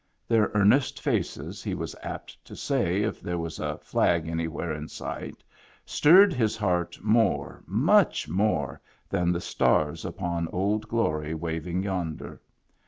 Their 0.27 0.49
earnest 0.55 0.99
faces, 0.99 1.61
he 1.61 1.75
was 1.75 1.95
apt 2.01 2.43
to 2.45 2.55
say 2.55 3.03
if 3.03 3.21
there 3.21 3.37
was 3.37 3.59
a 3.59 3.77
flag 3.77 4.27
any 4.27 4.47
where 4.47 4.73
in 4.73 4.87
sight, 4.87 5.43
stirred 5.85 6.33
his 6.33 6.57
heart 6.57 6.97
more, 7.03 7.61
much 7.67 8.27
more 8.27 8.81
than 9.09 9.31
the 9.31 9.39
stars 9.41 10.03
upon 10.03 10.47
Old 10.47 10.87
Glory 10.87 11.35
waving 11.35 11.83
yonder. 11.83 12.41